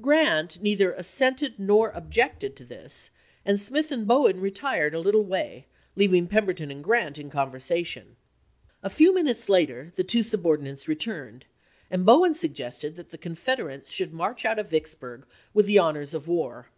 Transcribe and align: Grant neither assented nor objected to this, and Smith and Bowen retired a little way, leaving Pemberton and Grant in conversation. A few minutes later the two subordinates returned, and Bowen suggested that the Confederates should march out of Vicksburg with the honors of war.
Grant 0.00 0.62
neither 0.62 0.94
assented 0.94 1.58
nor 1.58 1.90
objected 1.90 2.56
to 2.56 2.64
this, 2.64 3.10
and 3.44 3.60
Smith 3.60 3.92
and 3.92 4.08
Bowen 4.08 4.40
retired 4.40 4.94
a 4.94 4.98
little 4.98 5.26
way, 5.26 5.66
leaving 5.94 6.26
Pemberton 6.26 6.70
and 6.70 6.82
Grant 6.82 7.18
in 7.18 7.28
conversation. 7.28 8.16
A 8.82 8.88
few 8.88 9.14
minutes 9.14 9.46
later 9.46 9.92
the 9.94 10.02
two 10.02 10.22
subordinates 10.22 10.88
returned, 10.88 11.44
and 11.90 12.06
Bowen 12.06 12.34
suggested 12.34 12.96
that 12.96 13.10
the 13.10 13.18
Confederates 13.18 13.90
should 13.90 14.14
march 14.14 14.46
out 14.46 14.58
of 14.58 14.70
Vicksburg 14.70 15.26
with 15.52 15.66
the 15.66 15.78
honors 15.78 16.14
of 16.14 16.26
war. 16.26 16.70